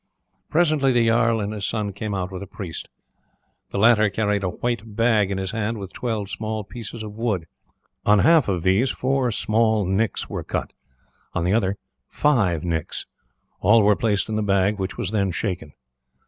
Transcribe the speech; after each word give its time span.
Presently 0.49 0.91
the 0.93 1.05
jarl 1.05 1.39
and 1.39 1.53
his 1.53 1.67
son 1.67 1.93
came 1.93 2.15
out 2.15 2.31
with 2.31 2.41
a 2.41 2.47
priest. 2.47 2.89
The 3.69 3.77
latter 3.77 4.09
carried 4.09 4.43
a 4.43 4.49
white 4.49 4.95
bag 4.95 5.29
in 5.29 5.37
his 5.37 5.51
hand 5.51 5.77
with 5.77 5.93
twelve 5.93 6.31
small 6.31 6.63
pieces 6.63 7.03
of 7.03 7.13
wood. 7.13 7.45
On 8.03 8.17
half 8.17 8.47
of 8.47 8.63
these 8.63 8.89
four 8.89 9.29
small 9.29 9.85
nicks 9.85 10.27
were 10.27 10.43
cut, 10.43 10.73
on 11.35 11.43
the 11.43 11.53
others 11.53 11.75
five 12.09 12.63
nicks. 12.63 13.05
All 13.59 13.83
were 13.83 13.95
placed 13.95 14.27
in 14.27 14.37
the 14.37 14.41
bag, 14.41 14.79
which 14.79 14.97
was 14.97 15.11
then 15.11 15.29
shaken. 15.29 15.71